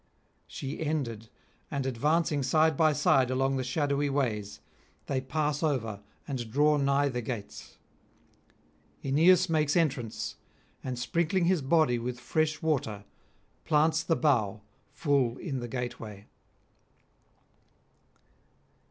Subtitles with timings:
[0.47, 1.29] She ended,
[1.69, 4.59] and advancing side by side along the shadowy ways,
[5.05, 7.77] they pass over and draw nigh the gates.
[9.03, 10.37] Aeneas makes entrance,
[10.83, 13.05] and sprinkling his body with fresh water,
[13.63, 14.61] plants the bough
[14.91, 16.25] full in the gateway.